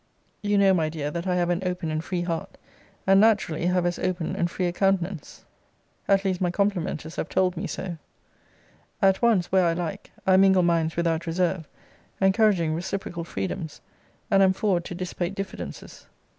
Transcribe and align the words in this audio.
You 0.41 0.57
know, 0.57 0.73
my 0.73 0.89
dear, 0.89 1.11
that 1.11 1.27
I 1.27 1.35
have 1.35 1.51
an 1.51 1.61
open 1.63 1.91
and 1.91 2.03
free 2.03 2.23
heart; 2.23 2.57
and 3.05 3.21
naturally 3.21 3.67
have 3.67 3.85
as 3.85 3.99
open 3.99 4.35
and 4.35 4.49
free 4.49 4.65
a 4.65 4.71
countenance; 4.73 5.45
at 6.07 6.25
least 6.25 6.41
my 6.41 6.49
complimenters 6.49 7.17
have 7.17 7.29
told 7.29 7.55
me 7.55 7.67
so. 7.67 7.99
At 8.99 9.21
once, 9.21 9.51
where 9.51 9.67
I 9.67 9.73
like, 9.73 10.09
I 10.25 10.37
mingle 10.37 10.63
minds 10.63 10.95
without 10.95 11.27
reserve, 11.27 11.67
encouraging 12.19 12.73
reciprocal 12.73 13.23
freedoms, 13.23 13.79
and 14.31 14.41
am 14.41 14.53
forward 14.53 14.85
to 14.85 14.95
dissipate 14.95 15.35
diffidences. 15.35 16.07